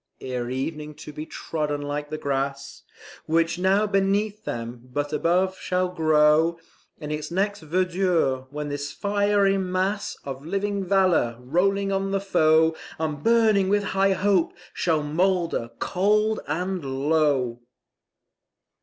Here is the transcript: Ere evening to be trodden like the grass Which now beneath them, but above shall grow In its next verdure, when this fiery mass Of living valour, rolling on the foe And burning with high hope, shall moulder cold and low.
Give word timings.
Ere 0.19 0.49
evening 0.49 0.95
to 0.95 1.13
be 1.13 1.27
trodden 1.27 1.79
like 1.79 2.09
the 2.09 2.17
grass 2.17 2.81
Which 3.27 3.59
now 3.59 3.85
beneath 3.85 4.45
them, 4.45 4.89
but 4.91 5.13
above 5.13 5.59
shall 5.59 5.89
grow 5.89 6.57
In 6.99 7.11
its 7.11 7.29
next 7.29 7.61
verdure, 7.61 8.47
when 8.49 8.69
this 8.69 8.91
fiery 8.91 9.59
mass 9.59 10.17
Of 10.23 10.43
living 10.43 10.83
valour, 10.83 11.37
rolling 11.39 11.91
on 11.91 12.09
the 12.09 12.19
foe 12.19 12.75
And 12.97 13.21
burning 13.23 13.69
with 13.69 13.83
high 13.93 14.13
hope, 14.13 14.53
shall 14.73 15.03
moulder 15.03 15.69
cold 15.79 16.39
and 16.47 16.83
low. 16.83 17.61